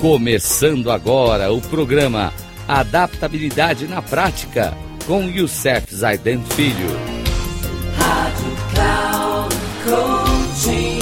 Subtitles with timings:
[0.00, 2.32] Começando agora o programa
[2.66, 4.72] Adaptabilidade na Prática
[5.06, 6.88] com Youssef Zaiden Filho.
[7.98, 11.00] Rádio Cloud Coaching.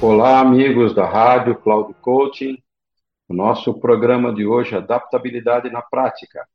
[0.00, 2.56] Olá, amigos da Rádio Cloud Coaching.
[3.28, 6.46] O nosso programa de hoje é Adaptabilidade na Prática,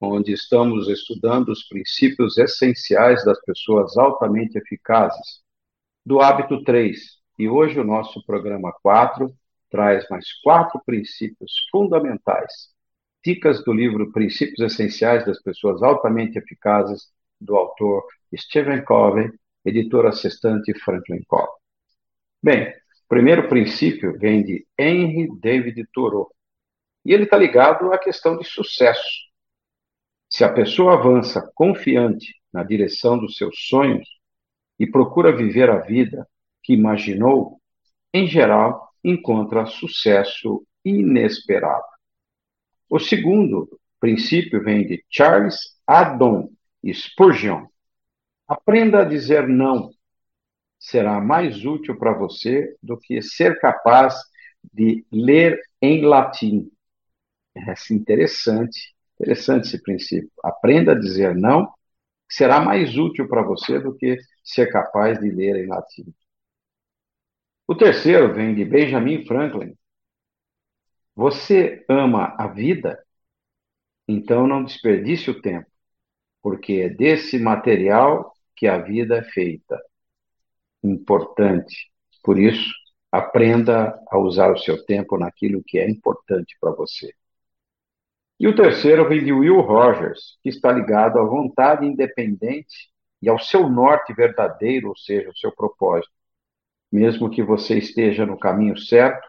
[0.00, 5.42] onde estamos estudando os princípios essenciais das pessoas altamente eficazes,
[6.06, 9.32] do hábito 3 e hoje o nosso programa 4
[9.70, 12.68] traz mais quatro princípios fundamentais,
[13.24, 17.10] dicas do livro Princípios Essenciais das Pessoas Altamente Eficazes,
[17.40, 18.04] do autor
[18.36, 19.30] Stephen Covey,
[19.64, 21.54] editor assistente Franklin Covey.
[22.42, 26.30] Bem, o primeiro princípio vem de Henry David Thoreau,
[27.04, 29.08] e ele está ligado à questão de sucesso.
[30.28, 34.08] Se a pessoa avança confiante na direção dos seus sonhos
[34.78, 36.26] e procura viver a vida
[36.62, 37.60] que imaginou,
[38.12, 41.84] em geral, encontra sucesso inesperado.
[42.88, 43.68] O segundo
[43.98, 46.50] princípio vem de Charles Adon
[46.92, 47.66] Spurgeon.
[48.46, 49.90] Aprenda a dizer não.
[50.78, 54.14] Será mais útil para você do que ser capaz
[54.72, 56.70] de ler em latim.
[57.54, 60.30] É interessante, interessante esse princípio.
[60.42, 61.72] Aprenda a dizer não,
[62.28, 66.12] será mais útil para você do que ser capaz de ler em latim.
[67.72, 69.74] O terceiro vem de Benjamin Franklin.
[71.16, 73.02] Você ama a vida?
[74.06, 75.70] Então não desperdice o tempo,
[76.42, 79.80] porque é desse material que a vida é feita.
[80.84, 81.90] Importante.
[82.22, 82.70] Por isso,
[83.10, 87.14] aprenda a usar o seu tempo naquilo que é importante para você.
[88.38, 92.92] E o terceiro vem de Will Rogers, que está ligado à vontade independente
[93.22, 96.12] e ao seu norte verdadeiro, ou seja, o seu propósito
[96.92, 99.26] mesmo que você esteja no caminho certo,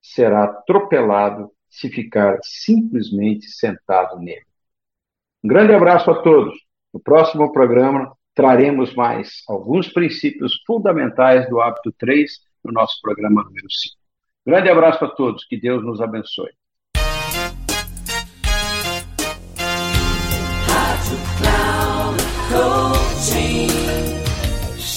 [0.00, 4.46] será atropelado se ficar simplesmente sentado nele.
[5.42, 6.54] Um grande abraço a todos.
[6.92, 12.30] No próximo programa traremos mais alguns princípios fundamentais do hábito 3
[12.64, 13.96] no nosso programa número 5.
[14.46, 16.50] Grande abraço a todos, que Deus nos abençoe.